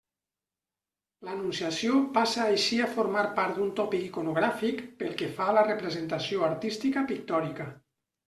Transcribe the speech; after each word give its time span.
L'anunciació 1.27 1.99
passa 2.15 2.47
així 2.53 2.79
a 2.85 2.87
formar 2.95 3.25
part 3.39 3.59
d'un 3.59 3.69
tòpic 3.81 4.07
iconogràfic 4.07 4.81
pel 5.03 5.13
que 5.21 5.29
fa 5.37 5.49
a 5.51 5.55
la 5.59 5.65
representació 5.69 6.47
artística 6.51 7.05
pictòrica. 7.13 7.69